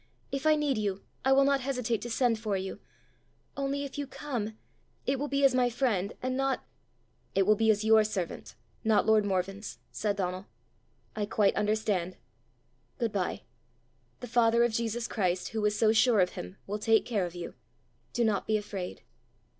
If 0.31 0.47
I 0.47 0.55
need 0.55 0.79
you, 0.79 1.03
I 1.23 1.31
will 1.31 1.43
not 1.43 1.61
hesitate 1.61 2.01
to 2.01 2.09
send 2.09 2.39
for 2.39 2.57
you 2.57 2.79
only 3.55 3.83
if 3.83 3.99
you 3.99 4.07
come, 4.07 4.57
it 5.05 5.19
will 5.19 5.27
be 5.27 5.43
as 5.45 5.53
my 5.53 5.69
friend, 5.69 6.13
and 6.23 6.35
not" 6.35 6.65
"It 7.35 7.45
will 7.45 7.53
be 7.55 7.69
as 7.69 7.83
your 7.83 8.03
servant, 8.03 8.55
not 8.83 9.05
lord 9.05 9.25
Morven's," 9.25 9.77
said 9.91 10.15
Donal. 10.15 10.47
"I 11.15 11.27
quite 11.27 11.55
understand. 11.55 12.17
Good 12.97 13.11
bye. 13.11 13.43
The 14.21 14.27
father 14.27 14.63
of 14.63 14.71
Jesus 14.73 15.07
Christ, 15.07 15.49
who 15.49 15.61
was 15.61 15.77
so 15.77 15.91
sure 15.91 16.19
of 16.19 16.31
him, 16.31 16.57
will 16.65 16.79
take 16.79 17.05
care 17.05 17.27
of 17.27 17.35
you: 17.35 17.53
do 18.11 18.25
not 18.25 18.47
be 18.47 18.57
afraid." 18.57 19.03